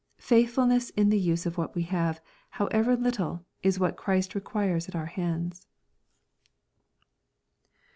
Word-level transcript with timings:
Faithfulness 0.17 0.89
in 0.89 1.09
the 1.11 1.19
use 1.19 1.45
of 1.45 1.59
what 1.59 1.75
we 1.75 1.83
have, 1.83 2.19
however 2.49 2.95
little, 2.95 3.45
is 3.61 3.79
what 3.79 3.95
Christ 3.97 4.33
requires 4.33 4.89
at 4.89 4.95
oui 4.95 5.07
hands. 5.09 5.67